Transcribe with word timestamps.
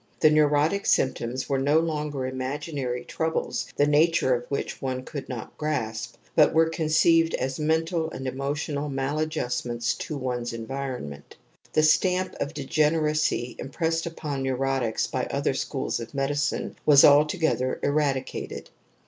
The 0.21 0.31
neurotic 0.31 0.87
symp 0.87 1.17
toms 1.17 1.47
were 1.47 1.59
no 1.59 1.77
longer 1.79 2.25
imaginary 2.25 3.05
troubles 3.05 3.67
the 3.75 3.85
nature 3.85 4.33
of 4.33 4.45
which 4.49 4.81
one 4.81 5.03
could 5.03 5.29
not 5.29 5.55
grasp, 5.59 6.15
but 6.35 6.55
were 6.55 6.71
conceived 6.71 7.35
as 7.35 7.59
mental 7.59 8.09
and 8.09 8.27
emotional 8.27 8.89
maladjustm 8.89 9.69
ents 9.69 9.93
to 9.93 10.15
o 10.17 10.39
ne^s 10.39 10.53
environment. 10.53 11.35
The 11.73 11.83
stamp 11.83 12.33
of 12.39 12.55
degeneracy 12.55 13.55
impressed 13.59 14.07
upon 14.07 14.41
neurotics 14.41 15.05
by 15.05 15.25
other 15.27 15.53
schools 15.53 15.99
of 15.99 16.15
medicine 16.15 16.77
was 16.83 17.05
altogether 17.05 17.79
eradicated. 17.83 18.71